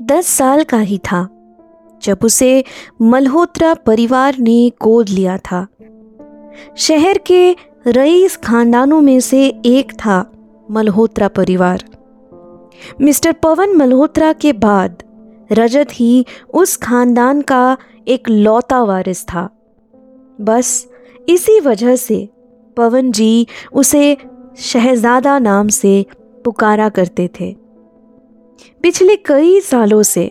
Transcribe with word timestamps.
दस 0.00 0.26
साल 0.26 0.64
का 0.64 0.78
ही 0.78 0.98
था, 0.98 1.28
जब 2.02 2.18
उसे 2.24 2.64
मल्होत्रा 3.02 3.74
परिवार 3.74 4.38
ने 4.38 4.72
गोद 4.82 5.08
लिया 5.08 5.38
था। 5.38 5.66
शहर 6.76 7.18
के 7.18 7.56
रईस 7.86 8.36
खानदानों 8.36 9.00
में 9.00 9.20
से 9.20 9.46
एक 9.66 9.92
था 9.92 10.32
मल्होत्रा 10.70 11.28
परिवार। 11.28 11.84
मिस्टर 13.00 13.32
पवन 13.32 13.76
मल्होत्रा 13.76 14.32
के 14.32 14.52
बाद 14.52 15.02
रजत 15.52 15.88
ही 15.92 16.26
उस 16.54 16.76
खानदान 16.76 17.40
का 17.42 17.76
एक 18.08 18.28
लौता 18.28 18.82
वारिस 18.82 19.24
था। 19.24 19.48
बस 20.40 20.86
इसी 21.28 21.60
वजह 21.60 21.96
से 21.96 22.28
पवन 22.76 23.12
जी 23.12 23.46
उसे 23.72 24.16
शहजादा 24.56 25.38
नाम 25.38 25.68
से 25.68 26.06
पुकारा 26.44 26.88
करते 26.88 27.30
थे। 27.40 27.61
पिछले 28.82 29.16
कई 29.16 29.60
सालों 29.60 30.02
से 30.02 30.30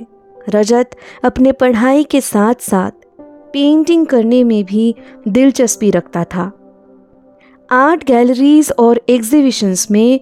रजत 0.50 0.96
अपने 1.24 1.52
पढ़ाई 1.52 2.04
के 2.04 2.22
साथ 2.22 2.62
साथ 2.62 2.92
पेंटिंग 3.54 4.06
करने 4.08 4.44
में 4.44 4.64
भी 4.66 4.96
दिलचस्पी 5.28 5.92
रखता 5.92 6.24
था। 6.24 6.52
आर्ट 7.70 8.04
गैलरीज 8.04 8.72
और 8.80 9.02
एग्जीबिशंस 9.10 9.88
में 9.92 10.20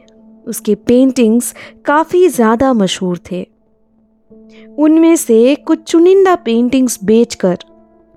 उसके 0.47 0.75
पेंटिंग्स 0.75 1.53
काफ़ी 1.85 2.27
ज़्यादा 2.27 2.73
मशहूर 2.73 3.19
थे। 3.31 3.47
उनमें 4.77 5.15
से 5.15 5.55
कुछ 5.55 5.83
चुनिंदा 5.83 6.35
पेंटिंग्स 6.35 6.99
बेचकर 7.03 7.57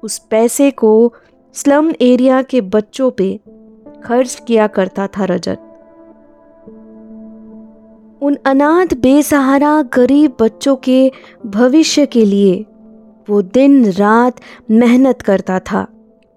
उस 0.02 0.18
पैसे 0.18 0.70
को 0.70 1.12
स्लम 1.54 1.92
एरिया 2.00 2.42
के 2.42 2.60
बच्चों 2.60 3.10
पे 3.10 3.40
खर्च 4.04 4.42
किया 4.46 4.66
करता 4.66 5.06
था 5.06 5.24
रजत। 5.24 5.71
उन 8.22 8.36
अनाथ 8.46 8.94
बेसहारा 8.94 9.82
गरीब 9.82 10.32
बच्चों 10.40 10.76
के 10.76 11.12
भविष्य 11.46 12.06
के 12.06 12.24
लिए 12.24 12.66
वो 13.30 13.42
दिन 13.42 13.90
रात 13.90 14.40
मेहनत 14.70 15.22
करता 15.22 15.58
था। 15.58 15.86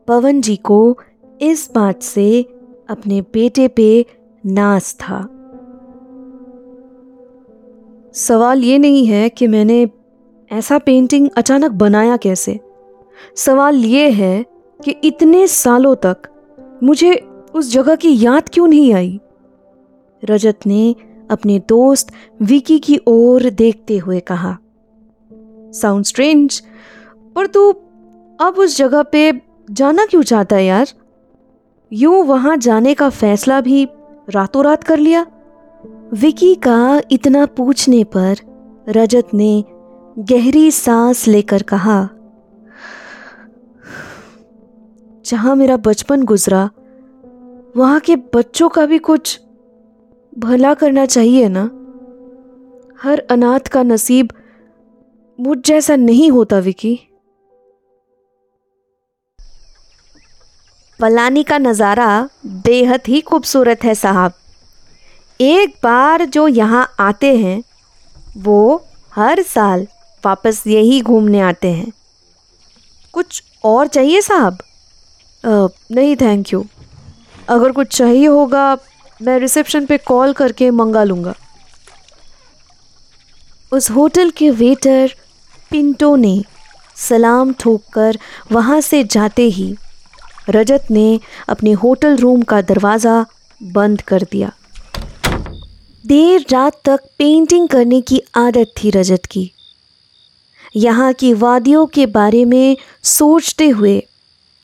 पवन 0.07 0.41
जी 0.41 0.55
को 0.55 0.97
इस 1.41 1.71
बात 1.75 2.01
से 2.01 2.45
अपने 2.89 3.21
बेटे 3.21 3.67
पे 3.67 4.05
नाज 4.45 4.95
था। 4.95 5.29
सवाल 8.13 8.63
ये 8.63 8.77
नहीं 8.77 9.07
है 9.07 9.29
कि 9.29 9.47
मैंने 9.47 9.89
ऐसा 10.51 10.77
पेंटिंग 10.77 11.29
अचानक 11.37 11.71
बनाया 11.71 12.17
कैसे। 12.17 12.59
सवाल 13.35 13.75
ये 13.75 14.09
है 14.09 14.45
कि 14.83 14.91
इतने 14.91 15.47
सालों 15.47 15.95
तक 15.95 16.17
मुझे 16.83 17.15
उस 17.55 17.71
जगह 17.71 17.95
की 17.95 18.25
याद 18.25 18.49
क्यों 18.49 18.67
नहीं 18.67 18.93
आई? 18.93 19.19
रजत 20.23 20.59
ने 20.67 20.95
अपने 21.31 21.59
दोस्त 21.69 22.11
विकी 22.41 22.79
की 22.79 22.99
ओर 23.07 23.49
देखते 23.49 23.97
हुए 23.97 24.19
कहा 24.19 24.57
साउंड 25.73 26.05
स्ट्रेंज 26.05 26.63
पर 27.35 27.47
तू 27.47 27.71
अब 28.41 28.55
उस 28.57 28.77
जगह 28.77 29.03
पे 29.03 29.41
जाना 29.71 30.05
क्यों 30.05 30.21
चाहता 30.21 30.55
है 30.55 30.65
यार? 30.65 30.87
यूँ 31.93 32.23
वहाँ 32.23 32.57
जाने 32.57 32.93
का 32.93 33.09
फैसला 33.09 33.61
भी 33.61 33.87
रातों 34.29 34.65
रात 34.65 34.83
कर 34.83 34.97
लिया? 34.97 35.25
विकी 36.13 36.55
का 36.55 37.01
इतना 37.11 37.45
पूछने 37.45 38.03
पर 38.03 38.35
रजत 38.89 39.27
ने 39.33 39.63
गहरी 40.19 40.71
सांस 40.71 41.27
लेकर 41.27 41.63
कहा, 41.63 42.09
जहाँ 45.25 45.55
मेरा 45.55 45.77
बचपन 45.77 46.23
गुजरा, 46.23 46.69
वहाँ 47.77 47.99
के 47.99 48.15
बच्चों 48.15 48.69
का 48.69 48.85
भी 48.85 48.97
कुछ 48.97 49.41
भला 50.35 50.73
करना 50.73 51.05
चाहिए 51.05 51.47
ना? 51.49 51.63
हर 53.03 53.19
अनाथ 53.31 53.67
का 53.67 53.83
नसीब 53.83 54.31
मुझ 55.39 55.57
जैसा 55.65 55.95
नहीं 55.95 56.29
होता, 56.31 56.59
विकी। 56.59 56.95
पलानी 60.99 61.43
का 61.43 61.57
नज़ारा 61.57 62.07
बेहद 62.45 63.01
ही 63.07 63.21
खूबसूरत 63.21 63.83
है, 63.83 63.95
साहब। 63.95 64.33
एक 65.39 65.75
बार 65.83 66.25
जो 66.25 66.47
यहाँ 66.47 66.87
आते 66.99 67.35
हैं, 67.37 67.61
वो 68.37 68.83
हर 69.13 69.41
साल 69.43 69.87
वापस 70.23 70.63
यही 70.67 71.01
घूमने 71.01 71.39
आते 71.41 71.67
हैं। 71.67 71.91
कुछ 73.13 73.43
और 73.63 73.87
चाहिए, 73.87 74.21
साहब? 74.21 74.57
नहीं 75.43 76.15
थैंक 76.15 76.53
यू 76.53 76.65
अगर 77.49 77.71
कुछ 77.71 77.97
चाहिए 77.97 78.27
होगा 78.27 78.75
मैं 79.19 79.37
रिसेप्शन 79.39 79.85
पे 79.85 79.97
कॉल 79.97 80.33
करके 80.33 80.69
मंगा 80.71 81.03
लूँगा। 81.03 81.33
उस 83.71 83.89
होटल 83.91 84.29
के 84.29 84.49
वेटर 84.51 85.13
पिंटो 85.71 86.15
ने 86.15 86.41
सलाम 86.97 87.53
ठोक 87.53 87.83
कर 87.93 88.17
वहाँ 88.51 88.79
से 88.81 89.03
जाते 89.03 89.43
ही 89.49 89.75
रजत 90.49 90.91
ने 90.91 91.19
अपने 91.49 91.71
होटल 91.73 92.17
रूम 92.17 92.41
का 92.41 92.61
दरवाज़ा 92.63 93.25
बंद 93.61 94.01
कर 94.01 94.23
दिया। 94.23 94.51
देर 96.03 96.45
रात 96.51 96.79
तक 96.85 97.09
पेंटिंग 97.17 97.67
करने 97.69 98.01
की 98.01 98.21
आदत 98.35 98.73
थी 98.77 98.89
रजत 98.89 99.25
की। 99.25 99.51
यहाँ 100.75 101.11
की 101.13 101.33
वादियों 101.33 101.85
के 101.85 102.05
बारे 102.05 102.45
में 102.45 102.77
सोचते 103.03 103.67
हुए 103.69 103.99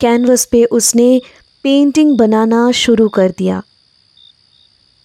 कैनवस 0.02 0.46
पे 0.46 0.64
उसने 0.66 1.22
पेंटिंग 1.66 2.18
बनाना 2.18 2.72
शुरू 2.76 3.08
कर 3.10 3.34
दिया। 3.38 3.62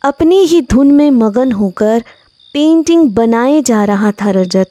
अपनी 0.07 0.37
ही 0.37 0.61
धुन 0.61 0.91
में 0.93 1.11
मगन 1.11 1.53
होकर 1.53 2.01
पेंटिंग 2.55 3.11
बनाए 3.11 3.63
जा 3.63 3.85
रहा 3.85 4.13
था 4.13 4.31
रजत। 4.31 4.71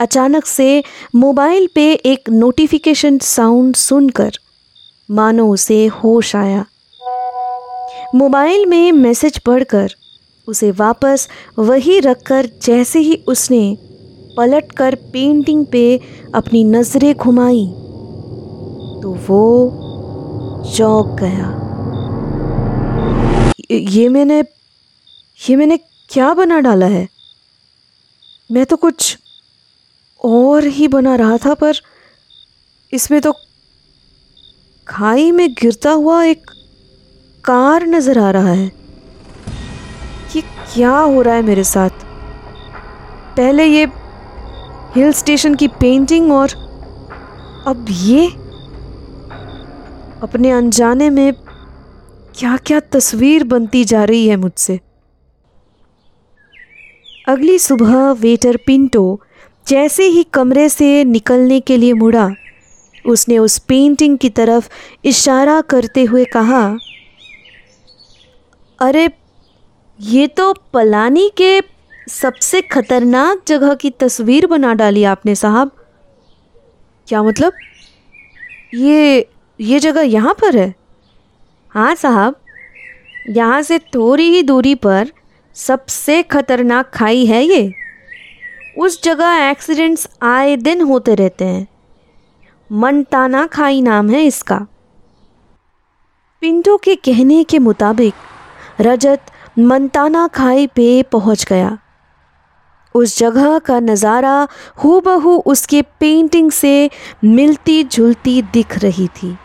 अचानक 0.00 0.46
से 0.46 0.82
मोबाइल 1.14 1.68
पे 1.74 1.92
एक 1.92 2.30
नोटिफिकेशन 2.30 3.18
साउंड 3.18 3.76
सुनकर 3.76 4.38
मानो 5.10 5.48
उसे 5.52 5.86
होश 5.86 6.36
आया। 6.36 6.64
मोबाइल 8.14 8.66
में 8.66 8.92
मैसेज 8.92 9.38
पढ़कर 9.38 9.94
उसे 10.48 10.70
वापस 10.70 11.28
वही 11.58 12.00
रखकर 12.00 12.48
जैसे 12.62 12.98
ही 12.98 13.24
उसने 13.28 13.76
पलटकर 14.36 14.94
पेंटिंग 14.94 15.66
पे 15.66 16.00
अपनी 16.34 16.64
नज़रें 16.64 17.14
घुमाई 17.14 17.66
तो 19.02 19.16
वो 19.28 19.70
चौंक 20.76 21.20
गया। 21.20 21.60
ये 23.70 24.08
मैंने 24.08 24.40
ये 25.50 25.56
मैंने 25.56 25.76
क्या 26.10 26.34
बना 26.34 26.60
डाला 26.60 26.86
है? 26.86 27.08
मैं 28.52 28.66
तो 28.66 28.76
कुछ 28.76 29.18
और 30.24 30.64
ही 30.64 30.88
बना 30.88 31.14
रहा 31.14 31.36
था, 31.36 31.54
पर 31.54 31.74
इसमें 32.92 33.20
तो 33.20 33.32
खाई 34.88 35.30
में 35.30 35.52
गिरता 35.52 35.90
हुआ 35.90 36.24
एक 36.24 36.46
कार 37.44 37.86
नज़र 37.86 38.18
आ 38.18 38.30
रहा 38.30 38.52
है। 38.52 38.66
ये 40.36 40.40
क्या 40.74 40.98
हो 40.98 41.22
रहा 41.22 41.34
है 41.34 41.42
मेरे 41.42 41.64
साथ? 41.64 41.90
पहले 43.36 43.64
ये 43.64 43.84
हिल 44.96 45.12
स्टेशन 45.12 45.54
की 45.54 45.68
पेंटिंग 45.68 46.32
और 46.32 46.48
अब 47.66 47.86
ये? 47.90 48.26
अपने 50.22 50.50
अनजाने 50.50 51.10
में 51.10 51.32
क्या 52.34 52.56
क्या 52.56 52.80
तस्वीर 52.80 53.44
बनती 53.44 53.84
जा 53.84 54.04
रही 54.04 54.28
है 54.28 54.36
मुझसे। 54.36 54.80
अगली 57.28 57.58
सुबह 57.58 58.10
वेटर 58.12 58.56
पिंटो 58.56 59.20
जैसे 59.68 60.04
ही 60.04 60.22
कमरे 60.22 60.68
से 60.68 61.04
निकलने 61.04 61.60
के 61.60 61.76
लिए 61.76 61.92
मुड़ा, 61.92 62.30
उसने 63.06 63.38
उस 63.38 63.58
पेंटिंग 63.58 64.18
की 64.18 64.30
तरफ़ 64.30 64.68
इशारा 65.04 65.60
करते 65.60 66.04
हुए 66.04 66.24
कहा, 66.24 66.76
अरे, 68.78 69.08
ये 70.00 70.26
तो 70.26 70.52
पलानी 70.72 71.30
के 71.36 71.60
सबसे 72.08 72.62
खतरनाक 72.62 73.42
जगह 73.48 73.74
की 73.74 73.90
तस्वीर 73.90 74.46
बना 74.46 74.74
डाली 74.74 75.04
आपने 75.04 75.34
साहब। 75.34 75.70
क्या 77.08 77.22
मतलब? 77.22 77.52
ये 78.74 79.28
ये 79.60 79.78
जगह 79.78 80.00
यहाँ 80.00 80.34
पर 80.34 80.56
है? 80.56 80.83
हाँ 81.74 81.94
साहब, 81.94 82.34
यहाँ 83.28 83.62
से 83.62 83.78
थोड़ी 83.94 84.24
ही 84.24 84.42
दूरी 84.42 84.74
पर 84.74 85.08
सबसे 85.56 86.22
खतरनाक 86.22 86.90
खाई 86.94 87.24
है 87.26 87.42
ये। 87.44 87.72
उस 88.78 89.02
जगह 89.02 89.48
एक्सीडेंट्स 89.50 90.08
आए 90.22 90.56
दिन 90.56 90.80
होते 90.80 91.14
रहते 91.14 91.44
हैं। 91.44 91.66
मनताना 92.70 93.46
खाई 93.46 93.82
नाम 93.82 94.10
है 94.10 94.24
इसका। 94.24 94.58
पिंटो 96.42 96.76
के 96.76 96.94
कहने 96.94 97.42
के 97.44 97.58
मुताबिक, 97.58 98.14
रजत 98.80 99.30
मनताना 99.58 100.26
खाई 100.28 100.66
पे 100.66 101.02
पहुँच 101.02 101.44
गया। 101.44 101.78
उस 102.94 103.18
जगह 103.18 103.58
का 103.58 103.80
नज़ारा 103.80 104.48
हूबहू 104.84 105.36
उसके 105.46 105.82
पेंटिंग 106.00 106.50
से 106.50 106.90
मिलती 107.24 107.82
जुलती 107.84 108.42
दिख 108.42 108.78
रही 108.78 109.08
थी। 109.08 109.36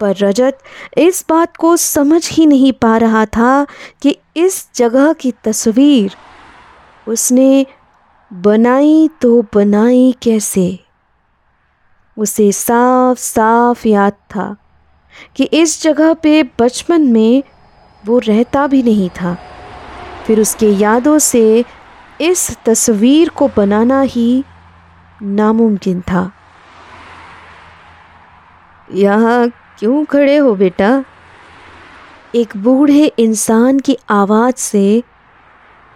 पर 0.00 0.14
रजत 0.16 0.58
इस 0.98 1.24
बात 1.28 1.56
को 1.56 1.76
समझ 1.76 2.28
ही 2.32 2.46
नहीं 2.46 2.72
पा 2.72 2.96
रहा 2.96 3.24
था 3.26 3.66
कि 4.02 4.16
इस 4.36 4.68
जगह 4.74 5.12
की 5.12 5.32
तस्वीर 5.44 6.16
उसने 7.06 7.66
बनाई 8.30 9.08
तो 9.20 9.42
बनाई 9.54 10.14
कैसे। 10.22 10.78
उसे 12.16 12.50
साफ़ 12.52 13.18
साफ़ 13.18 13.86
याद 13.88 14.12
था 14.12 14.54
कि 15.36 15.44
इस 15.44 15.82
जगह 15.82 16.12
पे 16.14 16.42
बचपन 16.60 17.06
में 17.06 17.42
वो 18.04 18.18
रहता 18.18 18.66
भी 18.66 18.82
नहीं 18.82 19.08
था। 19.10 19.36
फिर 20.26 20.40
उसके 20.40 20.70
यादों 20.70 21.18
से 21.18 21.64
इस 22.20 22.50
तस्वीर 22.64 23.28
को 23.28 23.48
बनाना 23.48 24.00
ही 24.00 24.44
नामुमकिन 25.22 26.00
था। 26.00 26.30
यहाँ 28.88 29.46
क्यों 29.78 30.04
खड़े 30.04 30.36
हो 30.36 30.54
बेटा? 30.54 31.04
एक 32.34 32.56
बूढ़े 32.56 33.04
इंसान 33.18 33.78
की 33.78 33.96
आवाज़ 34.10 34.54
से 34.54 35.02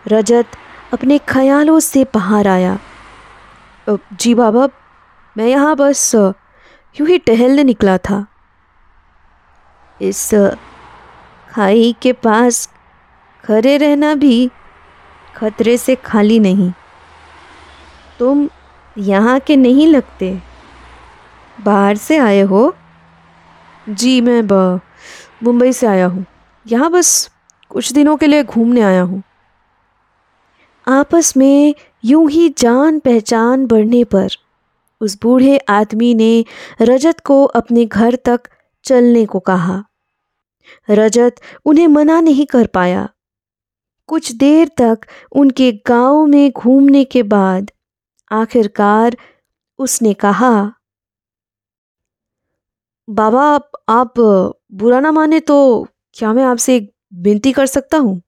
रजत 0.09 0.47
अपने 0.93 1.19
ख्यालों 1.19 1.81
से 1.81 2.05
बाहर 2.15 2.49
आया। 2.49 2.79
जी 4.13 4.35
बाबा, 4.35 4.69
मैं 5.37 5.47
यहाँ 5.47 5.77
बस 5.77 6.15
यूँ 6.15 7.09
ही 7.09 7.19
टहलने 7.19 7.65
निकला 7.65 7.97
था। 7.99 8.27
इस 10.03 10.31
खाई 11.51 11.95
के 12.03 12.13
पास 12.13 12.69
खड़े 13.45 13.77
रहना 13.77 14.15
भी 14.15 14.51
खतरे 15.37 15.77
से 15.77 15.95
खाली 15.95 16.39
नहीं। 16.39 16.73
तुम 18.19 18.49
यहाँ 18.99 19.39
के 19.41 19.57
नहीं 19.57 19.87
लगते। 19.87 20.39
बाहर 21.61 21.97
से 21.97 22.19
आए 22.19 22.41
हो? 22.41 22.75
जी, 23.89 24.21
मैं 24.21 24.43
मुंबई 25.43 25.73
से 25.73 25.87
आया 25.87 26.07
हूँ। 26.07 26.25
यहाँ 26.67 26.91
बस 26.91 27.31
कुछ 27.71 27.93
दिनों 27.93 28.17
के 28.17 28.27
लिए 28.27 28.45
घूमने 28.45 28.81
आया 28.81 29.03
हूँ। 29.03 29.23
आपस 30.89 31.37
में 31.37 31.75
यूँ 32.05 32.31
ही 32.31 32.49
जान 32.49 32.99
पहचान 32.99 33.67
बढ़ने 33.67 34.05
पर 34.05 34.29
उस 35.01 35.19
बूढ़े 35.23 35.59
आदमी 35.59 36.15
ने 36.15 36.45
रजत 36.83 37.21
को 37.21 37.45
अपने 37.45 37.87
घर 37.87 38.15
तक 38.15 38.41
चलने 38.85 39.27
को 39.27 39.39
कहा। 39.41 39.85
रजत 40.91 41.35
उन्हें 41.65 41.89
मना 41.89 42.21
नहीं 42.21 42.47
कर 42.47 42.67
पाया। 42.67 43.09
कुछ 44.07 44.33
देर 44.33 44.69
तक 44.69 44.99
उनके 45.33 45.73
गाँव 45.73 46.27
में 46.27 46.51
घूमने 46.51 47.05
के 47.05 47.23
बाद 47.23 47.71
आखिरकार 48.33 49.17
उसने 49.79 50.15
कहा 50.15 50.73
बाबा, 53.09 53.61
आप, 53.89 54.15
बुरा 54.73 55.01
ना 55.01 55.13
माने 55.13 55.41
तो 55.41 55.87
क्या 56.15 56.33
मैं 56.33 56.45
आपसे 56.45 56.77
एक 56.77 56.93
विनती 57.15 57.53
कर 57.53 57.67
सकता 57.67 57.99
हूँ? 57.99 58.23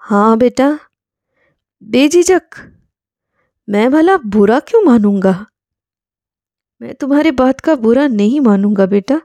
हाँ 0.00 0.38
बेटा। 0.38 0.78
बेझिझक। 1.82 2.42
मैं 3.68 3.90
भला 3.92 4.16
बुरा 4.16 4.60
क्यों 4.60 4.82
मानूँगा? 4.82 5.46
मैं 6.80 6.94
तुम्हारे 6.94 7.30
बात 7.30 7.60
का 7.60 7.74
बुरा 7.74 8.06
नहीं 8.06 8.40
मानूँगा 8.40 8.86
बेटा। 8.86 9.20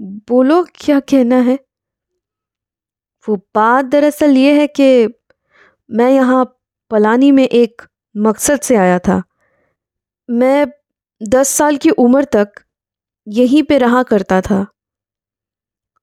बोलो, 0.00 0.66
क्या 0.74 1.00
कहना 1.00 1.36
है? 1.36 1.58
वो 3.28 3.36
बात 3.54 3.84
दरअसल 3.84 4.36
ये 4.36 4.60
है 4.60 4.66
कि 4.66 5.08
मैं 5.90 6.10
यहाँ 6.10 6.58
पलानी 6.90 7.30
में 7.30 7.48
एक 7.48 7.82
मकसद 8.16 8.60
से 8.60 8.76
आया 8.76 8.98
था। 8.98 9.22
मैं 10.30 10.66
दस 11.28 11.48
साल 11.48 11.76
की 11.76 11.90
उम्र 11.90 12.24
तक 12.24 12.48
यहीं 13.28 13.62
पे 13.62 13.78
रहा 13.78 14.02
करता 14.02 14.40
था। 14.40 14.66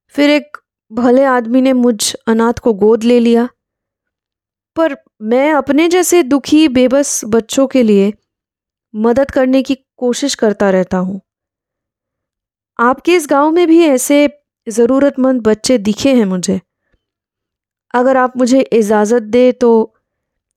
फिर 0.07 0.29
एक 0.29 0.57
भले 0.91 1.23
आदमी 1.23 1.61
ने 1.61 1.73
मुझ 1.73 2.15
अनाथ 2.27 2.53
को 2.53 2.73
गोद 2.73 3.03
ले 3.03 3.19
लिया। 3.19 3.49
पर 4.75 4.95
मैं 5.21 5.53
अपने 5.53 5.87
जैसे 5.87 6.23
दुखी, 6.23 6.67
बेबस 6.67 7.21
बच्चों 7.25 7.67
के 7.67 7.83
लिए 7.83 8.13
मदद 8.95 9.31
करने 9.31 9.63
की 9.63 9.75
कोशिश 9.97 10.35
करता 10.35 10.69
रहता 10.69 10.97
हूँ। 10.97 11.21
आपके 12.79 13.15
इस 13.15 13.27
गाँव 13.29 13.51
में 13.51 13.67
भी 13.67 13.83
ऐसे 13.83 14.29
ज़रूरतमंद 14.69 15.41
बच्चे 15.41 15.77
दिखे 15.77 16.13
हैं 16.13 16.25
मुझे। 16.25 16.61
अगर 17.93 18.17
आप 18.17 18.37
मुझे 18.37 18.61
इजाज़त 18.61 19.23
दे 19.23 19.51
तो 19.51 19.95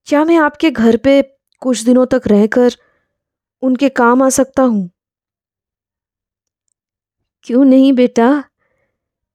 क्या 0.06 0.24
मैं 0.24 0.36
आपके 0.36 0.70
घर 0.70 0.96
पे 0.96 1.22
कुछ 1.62 1.82
दिनों 1.82 2.06
तक 2.06 2.22
रहकर 2.26 2.76
उनके 3.62 3.88
काम 3.88 4.22
आ 4.22 4.28
सकता 4.28 4.62
हूँ। 4.62 4.90
क्यों 7.44 7.64
नहीं 7.64 7.92
बेटा? 7.92 8.44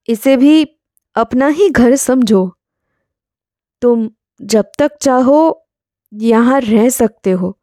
इसे 0.09 0.38
भी 0.38 0.68
अपना 1.15 1.47
ही 1.47 1.69
घर 1.69 1.95
समझो। 1.95 2.56
तुम 3.81 4.09
जब 4.41 4.65
तक 4.79 4.91
चाहो, 5.01 5.65
यहाँ 6.13 6.59
रह 6.59 6.89
सकते 6.89 7.31
हो। 7.31 7.57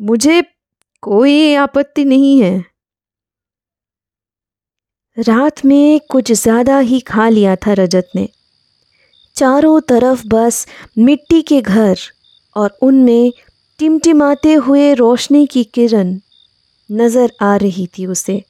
मुझे 0.00 0.42
कोई 1.02 1.54
आपत्ति 1.54 2.04
नहीं 2.04 2.42
है। 2.42 2.64
रात 5.16 5.64
में 5.64 6.00
कुछ 6.10 6.32
ज़्यादा 6.32 6.78
ही 6.78 7.00
खा 7.00 7.28
लिया 7.28 7.56
था 7.56 7.72
रजत 7.72 8.08
ने। 8.16 8.28
चारों 9.36 9.80
तरफ़ 9.80 10.22
बस 10.26 10.66
मिट्टी 10.98 11.42
के 11.42 11.60
घर 11.60 11.98
और 12.56 12.78
उनमें 12.82 13.32
टिमटिमाते 13.80 14.52
हुए 14.54 14.92
रोशनी 14.94 15.46
की 15.46 15.62
किरण 15.74 16.08
नज़र 16.90 17.32
आ 17.42 17.54
रही 17.56 17.86
थी 17.88 18.04
उसे। 18.06 18.42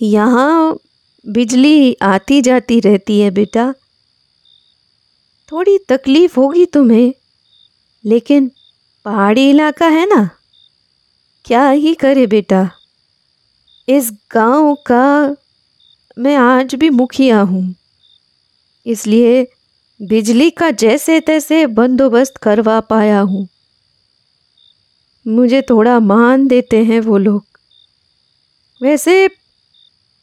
यहाँ 0.00 0.78
बिजली 1.24 1.96
आती 2.02 2.40
जाती 2.42 2.78
रहती 2.80 3.18
है 3.20 3.30
बेटा। 3.30 3.72
थोड़ी 5.52 5.76
तकलीफ़ 5.88 6.38
होगी 6.40 6.64
तुम्हें, 6.66 7.12
लेकिन 8.04 8.50
पहाड़ी 9.06 9.48
इलाका 9.50 9.86
है 9.88 10.06
ना? 10.06 10.28
क्या 11.44 11.68
ही 11.68 11.94
करे 11.94 12.26
बेटा। 12.26 12.68
इस 13.88 14.12
गाँव 14.32 14.74
का 14.86 15.36
मैं 16.16 16.36
आज 16.36 16.74
भी 16.74 16.90
मुखिया 16.92 17.40
हूँ, 17.42 17.64
इसलिए 18.86 19.46
बिजली 20.00 20.50
का 20.50 20.70
जैसे 20.72 21.20
तैसे 21.22 21.66
बंदोबस्त 21.68 22.36
करवा 22.36 22.80
पाया 22.82 23.20
हूँ। 23.20 23.48
मुझे 25.26 25.60
थोड़ा 25.62 25.98
मान 26.00 26.46
देते 26.46 26.82
हैं 26.84 27.00
वो 27.00 27.18
लोग। 27.18 27.44
वैसे 28.80 29.28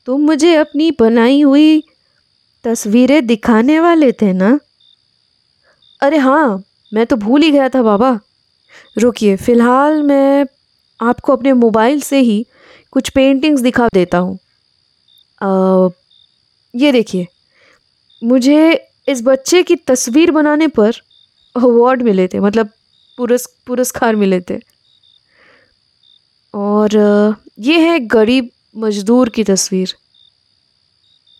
तुम 0.07 0.21
मुझे 0.21 0.55
अपनी 0.55 0.89
बनाई 0.99 1.41
हुई 1.41 1.83
तस्वीरें 2.65 3.25
दिखाने 3.27 3.79
वाले 3.79 4.11
थे 4.11 4.31
ना? 4.33 4.59
अरे 6.01 6.17
हाँ 6.17 6.63
मैं 6.91 7.05
तो 7.05 7.15
भूल 7.17 7.41
ही 7.41 7.51
गया 7.51 7.69
था 7.69 7.81
बाबा। 7.83 8.19
रुकिए, 8.97 9.35
फ़िलहाल 9.37 10.01
मैं 10.03 10.45
आपको 10.99 11.33
अपने 11.33 11.53
मोबाइल 11.55 11.99
से 12.01 12.19
ही 12.19 12.45
कुछ 12.93 13.09
पेंटिंग्स 13.09 13.61
दिखा 13.61 13.87
देता 13.93 14.17
हूँ। 14.17 14.37
ये 16.73 16.91
देखिए, 16.91 17.27
मुझे 18.21 18.87
इस 19.07 19.21
बच्चे 19.23 19.61
की 19.63 19.75
तस्वीर 19.87 20.31
बनाने 20.31 20.67
पर 20.69 21.01
अवार्ड 21.55 22.01
मिले 22.01 22.27
थे 22.27 22.39
मतलब 22.39 22.69
पुरस्, 23.17 23.47
पुरस्कार 23.67 24.15
मिले 24.15 24.39
थे। 24.41 24.59
और 26.53 26.95
ये 27.59 27.79
है 27.79 27.99
गरीब 27.99 28.49
मज़दूर 28.77 29.29
की 29.29 29.43
तस्वीर। 29.43 29.95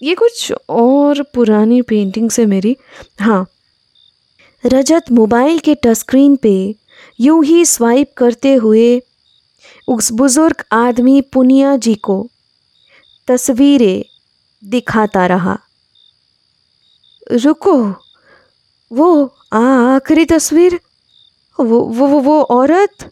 ये 0.02 0.16
कुछ 0.16 0.52
और 0.70 1.22
पुरानी 1.34 1.82
पेंटिंग 1.82 2.30
से 2.30 2.46
मेरी। 2.46 2.76
हाँ। 3.22 3.46
रजत 4.66 5.12
मोबाइल 5.12 5.60
के 5.60 5.76
टच 5.76 5.98
स्क्रीन 5.98 6.36
पे 6.36 6.76
यूँ 7.20 7.44
ही 7.46 7.66
स्वाइप 7.66 8.14
करते 8.18 8.54
हुए 8.54 9.02
उस 9.88 10.12
बुज़ुर्ग 10.12 10.64
आदमी 10.72 11.22
पुनिया 11.22 11.76
जी 11.78 11.96
को 11.96 12.28
तस्वीरें 13.28 14.04
दिखाता 14.64 15.26
रहा। 15.26 15.58
रुको, 17.32 17.78
वो 18.92 19.34
आखिरी 19.54 20.26
तस्वीर? 20.26 20.80
वो 21.60 21.80
वो 21.80 22.08
वो 22.08 22.20
वो 22.20 22.42
औरत? 22.42 23.12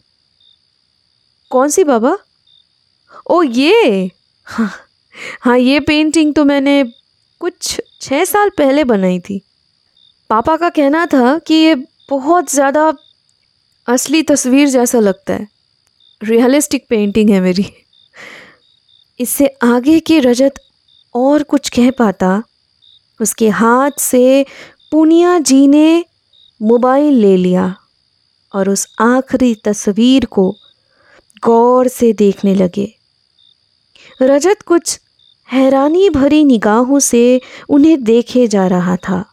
कौन 1.50 1.68
सी 1.68 1.84
बाबा? 1.84 2.16
ओ, 3.30 3.42
ये। 3.42 4.10
हाँ 4.46 4.70
हाँ 5.40 5.58
ये 5.58 5.80
पेंटिंग 5.80 6.34
तो 6.34 6.44
मैंने 6.44 6.82
कुछ 7.40 7.80
छः 8.00 8.24
साल 8.24 8.50
पहले 8.58 8.84
बनाई 8.84 9.18
थी। 9.20 9.40
पापा 10.30 10.56
का 10.56 10.68
कहना 10.68 11.04
था 11.06 11.38
कि 11.38 11.54
ये 11.54 11.74
बहुत 12.10 12.52
ज़्यादा 12.52 12.92
असली 13.88 14.22
तस्वीर 14.22 14.68
जैसा 14.68 15.00
लगता 15.00 15.34
है। 15.34 15.48
रियलिस्टिक 16.20 16.86
पेंटिंग 16.90 17.30
है 17.30 17.40
मेरी। 17.40 17.66
इससे 19.20 19.46
आगे 19.62 19.98
की 20.00 20.18
रजत 20.20 20.60
और 21.14 21.42
कुछ 21.42 21.68
कह 21.68 21.90
पाता। 21.90 22.42
उसके 23.20 23.48
हाथ 23.50 23.98
से 24.00 24.44
पुनिया 24.92 25.38
जी 25.38 25.66
ने 25.66 26.04
मोबाइल 26.60 27.14
ले 27.14 27.36
लिया 27.36 27.74
और 28.54 28.68
उस 28.68 28.86
आखिरी 29.00 29.54
तस्वीर 29.64 30.24
को 30.24 30.54
गौर 31.42 31.88
से 31.88 32.12
देखने 32.12 32.54
लगे। 32.54 32.92
रजत 34.20 34.62
कुछ 34.62 34.98
हैरानी 35.48 36.08
भरी 36.10 36.44
निगाहों 36.44 36.98
से 37.00 37.40
उन्हें 37.68 38.02
देखे 38.04 38.46
जा 38.48 38.66
रहा 38.66 38.96
था। 38.98 39.24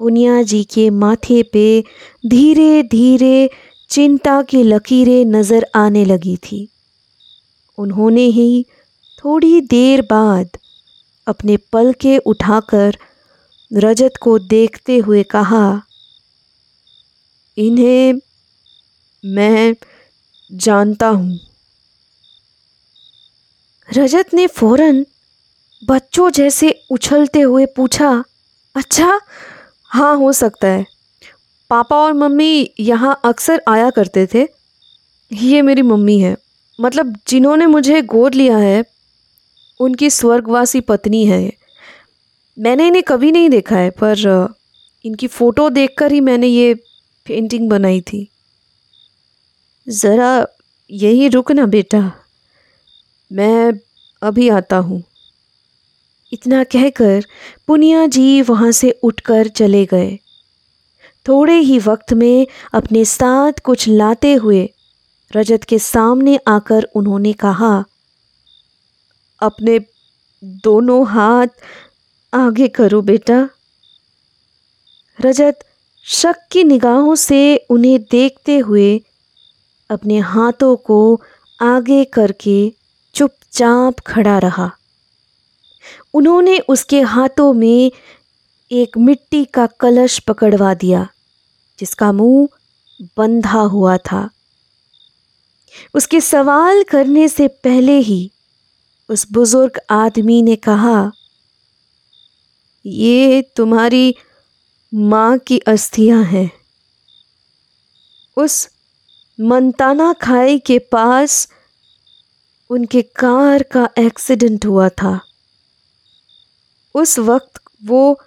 पुनिया 0.00 0.42
जी 0.42 0.62
के 0.64 0.88
माथे 0.92 1.42
पे 1.52 1.84
धीरे 2.24 2.82
धीरे 2.82 3.50
चिंता 3.90 4.40
की 4.42 4.62
लकीरें 4.62 5.24
नज़र 5.26 5.66
आने 5.74 6.04
लगी 6.04 6.36
थी। 6.42 6.68
उन्होंने 7.78 8.24
ही 8.28 8.64
थोड़ी 9.18 9.60
देर 9.60 10.02
बाद 10.02 10.56
अपने 11.26 11.56
पल 11.72 11.92
के 12.00 12.16
उठाकर 12.18 12.96
रजत 13.70 14.16
को 14.22 14.38
देखते 14.40 14.96
हुए 14.98 15.22
कहा, 15.22 15.82
इन्हें 17.56 18.14
मैं 19.24 19.74
जानता 20.50 21.08
हूँ। 21.08 21.38
रजत 23.88 24.34
ने 24.34 24.46
फ़ौरन 24.48 25.04
बच्चों 25.82 26.30
जैसे 26.30 26.70
उछलते 26.90 27.40
हुए 27.40 27.66
पूछा 27.66 28.12
अच्छा 28.76 29.20
हाँ 29.90 30.16
हो 30.16 30.32
सकता 30.32 30.68
है। 30.68 30.84
पापा 31.70 31.96
और 31.96 32.12
मम्मी 32.12 32.70
यहाँ 32.80 33.20
अक्सर 33.24 33.62
आया 33.68 33.90
करते 33.90 34.26
थे। 34.34 34.46
ये 35.30 35.62
मेरी 35.62 35.82
मम्मी 35.82 36.18
है। 36.18 36.36
मतलब 36.78 37.14
जिन्होंने 37.28 37.66
मुझे 37.66 38.00
गोद 38.04 38.34
लिया 38.34 38.56
है, 38.56 38.84
उनकी 39.80 40.10
स्वर्गवासी 40.10 40.80
पत्नी 40.82 41.24
है 41.26 41.52
मैंने 42.56 42.86
इन्हें 42.86 43.02
कभी 43.02 43.30
नहीं 43.32 43.48
देखा 43.50 43.76
है, 43.76 43.90
पर 43.92 44.56
इनकी 45.04 45.26
फ़ोटो 45.26 45.68
देखकर 45.70 46.12
ही 46.12 46.20
मैंने 46.20 46.46
ये 46.46 46.74
पेंटिंग 47.26 47.68
बनाई 47.70 48.00
थी। 48.02 48.28
ज़रा 49.86 50.46
यही 50.90 51.28
रुक 51.28 51.50
ना 51.52 51.64
बेटा। 51.66 52.00
मैं 53.30 53.72
अभी 54.22 54.48
आता 54.48 54.76
हूँ। 54.76 55.02
इतना 56.32 56.62
कहकर 56.64 57.24
पुनिया 57.66 58.06
जी 58.06 58.42
वहाँ 58.42 58.70
से 58.72 58.90
उठकर 59.02 59.48
चले 59.48 59.84
गए। 59.86 60.16
थोड़े 61.26 61.58
ही 61.58 61.78
वक्त 61.78 62.12
में 62.12 62.46
अपने 62.74 63.04
साथ 63.04 63.60
कुछ 63.64 63.88
लाते 63.88 64.32
हुए 64.34 64.68
रजत 65.30 65.64
के 65.64 65.78
सामने 65.78 66.38
आकर 66.48 66.88
उन्होंने 66.94 67.32
कहा, 67.32 67.84
अपने 69.40 69.78
दोनों 70.64 71.06
हाथ 71.06 71.48
आगे 72.32 72.68
करो 72.68 73.00
बेटा। 73.02 73.48
रजत 75.18 75.64
शक 76.06 76.46
की 76.52 76.64
निगाहों 76.64 77.14
से 77.14 77.56
उन्हें 77.70 77.98
देखते 78.02 78.58
हुए 78.58 79.00
अपने 79.90 80.18
हाथों 80.18 80.76
को 80.76 81.22
आगे 81.62 82.04
करके 82.04 82.72
चुपचाप 83.14 84.00
खड़ा 84.00 84.38
रहा। 84.38 84.70
उन्होंने 86.14 86.58
उसके 86.58 87.00
हाथों 87.00 87.52
में 87.52 87.92
एक 88.70 88.98
मिट्टी 88.98 89.44
का 89.44 89.66
कलश 89.66 90.18
पकड़वा 90.18 90.74
दिया, 90.74 91.08
जिसका 91.78 92.12
मुँह 92.12 92.48
बंधा 93.16 93.60
हुआ 93.60 93.96
था। 93.96 94.30
उसके 95.94 96.20
सवाल 96.20 96.82
करने 96.82 97.28
से 97.28 97.48
पहले 97.48 97.98
ही 97.98 98.30
उस 99.08 99.26
बुज़ुर्ग 99.32 99.80
आदमी 99.90 100.42
ने 100.42 100.56
कहा, 100.56 101.12
ये 102.86 103.42
तुम्हारी 103.56 104.14
माँ 104.94 105.38
की 105.38 105.58
अस्थियाँ 105.58 106.24
हैं। 106.24 106.50
उस 108.36 108.68
मंताना 109.40 110.12
खाई 110.12 110.58
के 110.58 110.78
पास 110.78 111.48
उनके 112.70 113.02
कार 113.02 113.62
का 113.62 113.88
एक्सीडेंट 113.98 114.66
हुआ 114.66 114.88
था। 114.88 115.20
उस 116.94 117.18
वक्त 117.18 117.60
वो 117.84 118.20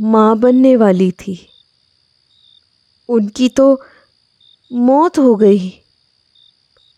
माँ 0.00 0.38
बनने 0.38 0.76
वाली 0.76 1.12
थी। 1.12 1.48
उनकी 3.08 3.48
तो 3.48 3.82
मौत 4.72 5.18
हो 5.18 5.34
गई, 5.34 5.68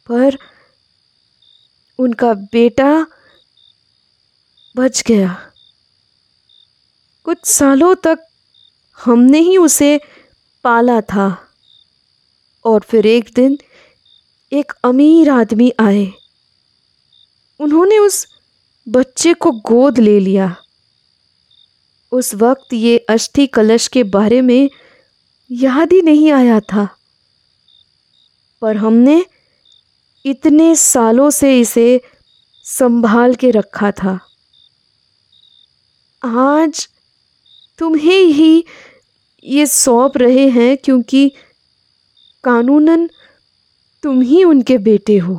पर 0.09 0.39
उनका 1.99 2.35
बेटा 2.35 3.07
बच 4.77 5.03
गया। 5.03 5.53
कुछ 7.25 7.45
सालों 7.47 7.95
तक 7.95 8.19
हमने 9.05 9.39
ही 9.39 9.57
उसे 9.57 10.01
पाला 10.65 11.01
था। 11.01 11.46
और 12.67 12.81
फिर 12.81 13.07
एक 13.07 13.31
दिन 13.35 13.59
एक 14.53 14.73
अमीर 14.85 15.31
आदमी 15.31 15.73
आए। 15.81 16.13
उन्होंने 17.61 17.99
उस 17.99 18.27
बच्चे 18.89 19.33
को 19.33 19.51
गोद 19.51 19.99
ले 19.99 20.21
लिया। 20.21 20.57
उस 22.13 22.35
वक्त 22.35 22.73
ये 22.73 22.99
अस्थि 22.99 23.47
कलश 23.47 23.89
के 23.89 24.03
बारे 24.03 24.41
में 24.41 24.71
याद 25.51 25.93
ही 25.93 26.03
नहीं 26.03 26.33
आया 26.33 26.61
था। 26.61 26.89
पर 28.63 28.77
हमने 28.77 29.27
इतने 30.27 30.77
सालों 30.77 31.31
से 31.31 31.61
इसे 31.61 32.01
संभाल 32.65 33.35
के 33.35 33.51
रखा 33.51 33.91
था। 33.91 34.19
आज 36.25 36.89
तुम्हें 37.79 38.23
ही 38.23 38.65
ये 39.45 39.67
सौंप 39.67 40.17
रहे 40.17 40.49
हैं 40.49 40.77
क्योंकि 40.77 41.33
कानूनन 42.47 43.09
तुम 44.03 44.21
ही 44.21 44.45
उनके 44.45 44.79
बेटे 44.79 45.17
हो। 45.19 45.39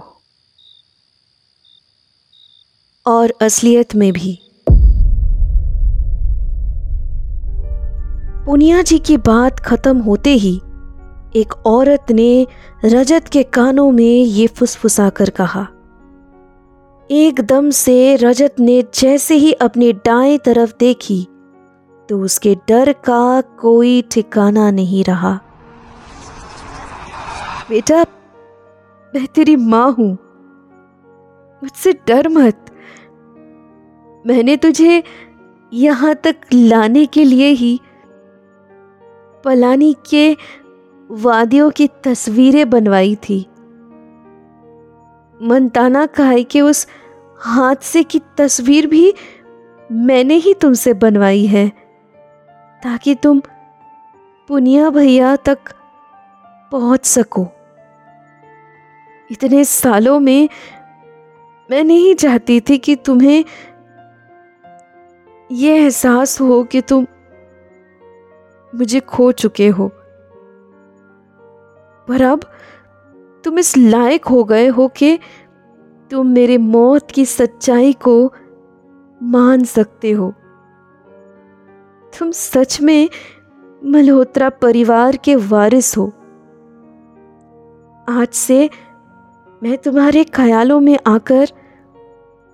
और 3.06 3.34
असलियत 3.42 3.96
में 3.96 4.12
भी। 4.14 4.40
पुनिया 8.46 8.82
जी 8.82 9.00
की 9.00 9.18
बात 9.18 9.60
खत्म 9.60 9.98
होते 9.98 10.34
ही 10.34 10.56
एक 11.36 11.54
औरत 11.66 12.12
ने 12.12 12.48
रजत 12.86 13.28
के 13.28 13.44
कानों 13.44 13.92
में 13.92 14.04
ये 14.04 14.48
फुसफुसा 14.48 15.10
कर 15.10 15.30
कहा, 15.30 15.68
एकदम 17.10 17.70
से 17.70 18.16
रजत 18.16 18.56
ने 18.60 18.82
जैसे 18.96 19.36
ही 19.36 19.52
अपनी 19.54 19.94
दाएँ 19.94 20.38
तरफ़ 20.38 20.74
देखी 20.80 21.24
तो 22.10 22.22
उसके 22.22 22.56
डर 22.70 22.92
का 22.94 23.42
कोई 23.42 24.02
ठिकाना 24.02 24.72
नहीं 24.72 25.04
रहा। 25.04 25.40
बेटा, 27.70 28.02
मैं 29.14 29.26
तेरी 29.28 29.56
माँ 29.56 29.92
हूँ। 29.92 30.12
मुझसे 31.62 31.92
डर 32.08 32.28
मत। 32.30 32.66
मैंने 34.26 34.56
तुझे 34.58 35.04
यहाँ 35.74 36.14
तक 36.16 36.36
लाने 36.54 37.06
के 37.06 37.24
लिए 37.24 37.48
ही 37.48 37.80
पलानी 39.44 39.96
के 40.10 40.38
वादियों 41.12 41.70
की 41.72 41.88
तस्वीरें 42.04 42.70
बनवाई 42.70 43.16
थी। 43.16 43.40
मंताना 45.40 46.06
कहाई 46.06 46.44
के 46.44 46.62
उस 46.62 46.88
हादसे 47.40 48.04
की 48.04 48.22
तस्वीर 48.38 48.88
भी 48.88 49.14
मैंने 49.92 50.36
ही 50.36 50.54
तुमसे 50.54 50.94
बनवाई 50.94 51.46
है, 51.46 51.68
ताकि 52.82 53.16
तुम 53.16 53.42
पुनिया 54.50 54.90
भैया 54.90 55.36
तक 55.36 55.58
पहुँच 56.72 57.06
सको। 57.06 57.48
इतने 59.31 59.65
सालों 59.65 60.19
में 60.19 60.50
मैं 61.72 61.84
नहीं 61.84 62.15
चाहती 62.15 62.62
थी 62.62 62.77
कि 62.77 62.96
तुम्हें 62.96 63.46
यह 65.51 65.74
एहसास 65.74 66.41
हो 66.41 66.63
कि 66.63 66.81
तुम 66.81 67.07
मुझे 68.75 69.00
खो 69.00 69.31
चुके 69.31 69.67
हो। 69.67 69.91
पर 72.07 72.22
अब 72.22 72.41
तुम 73.43 73.60
इस 73.60 73.77
लायक 73.77 74.25
हो 74.25 74.43
गए 74.43 74.67
हो 74.67 74.88
कि 74.88 75.19
तुम 76.12 76.27
मेरे 76.27 76.57
मौत 76.57 77.12
की 77.12 77.25
सच्चाई 77.25 77.93
को 77.93 78.34
मान 79.24 79.63
सकते 79.63 80.12
हो। 80.12 80.34
तुम 82.19 82.31
सच 82.31 82.81
में 82.81 83.10
मल्होत्रा 83.86 84.50
परिवार 84.50 85.17
के 85.17 85.36
वारिस 85.36 85.98
हो। 85.98 86.13
आज 88.10 88.27
से 88.27 88.69
मैं 89.64 89.78
तुम्हारे 89.78 90.24
ख्यालों 90.24 90.80
में 90.80 91.00
आकर 91.08 91.48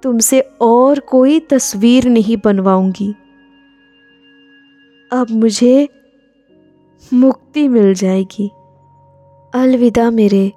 तुमसे 0.04 0.40
और 0.62 1.00
कोई 1.00 1.40
तस्वीर 1.40 2.06
नहीं 2.06 2.38
बनवाऊँगी। 2.46 3.16
अब 5.12 5.28
मुझे 5.32 5.90
मुक्ति 7.14 7.68
मिल 7.68 7.94
जाएगी। 7.94 8.48
अलविदा 9.56 10.12
मेरे 10.12 10.52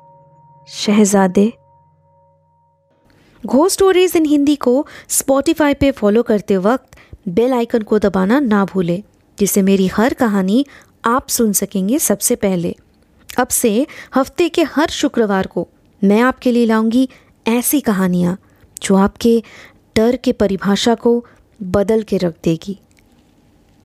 शहजादे। 0.68 1.52
घो 3.46 3.68
स्टोरीज 3.68 4.16
इन 4.16 4.24
हिंदी 4.24 4.56
को 4.56 4.86
स्पॉटिफाई 5.08 5.74
पे 5.74 5.90
फॉलो 5.90 6.22
करते 6.22 6.56
वक्त 6.56 6.96
बेल 7.28 7.52
आइकन 7.52 7.82
को 7.82 7.98
दबाना 7.98 8.40
ना 8.40 8.64
भूलें, 8.64 9.02
जिससे 9.38 9.62
मेरी 9.62 9.86
हर 9.86 10.14
कहानी 10.14 10.66
आप 11.04 11.28
सुन 11.28 11.52
सकेंगे 11.52 11.98
सबसे 11.98 12.36
पहले। 12.36 12.76
अब 13.38 13.48
से 13.48 13.86
हफ़्ते 14.14 14.48
के 14.48 14.62
हर 14.62 14.88
शुक्रवार 14.88 15.46
को। 15.46 15.68
मैं 16.06 16.20
आपके 16.20 16.52
लिए 16.52 16.66
लाऊँगी 16.66 17.08
ऐसी 17.48 17.80
कहानियाँ, 17.80 18.36
जो 18.82 18.94
आपके 18.94 19.42
डर 19.96 20.16
के 20.16 20.32
परिभाषा 20.32 20.94
को 20.94 21.26
बदल 21.62 22.02
के 22.02 22.16
रख 22.16 22.34
देगी। 22.44 22.78